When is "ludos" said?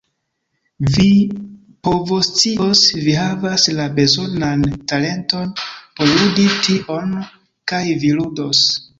8.21-8.63